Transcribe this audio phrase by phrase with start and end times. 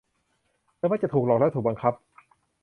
[0.77, 1.93] เธอมักจะถูกหลอกและถูกบังคับ